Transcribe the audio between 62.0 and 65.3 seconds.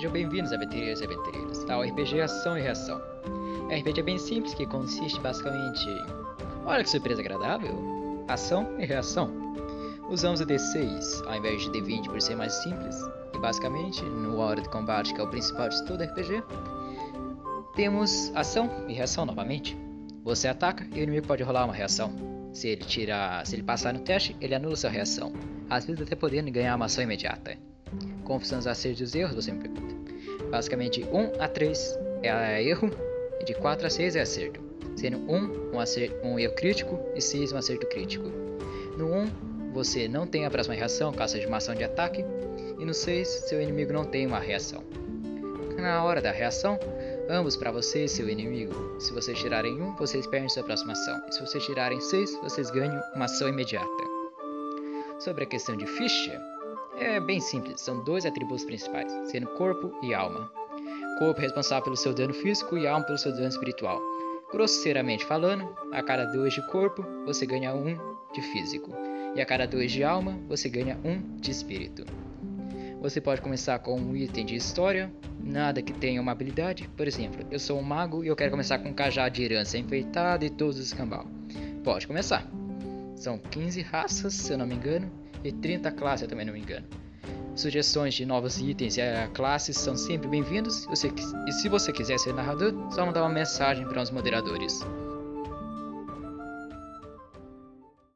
dano físico e alma pelo seu dano espiritual. Grosseiramente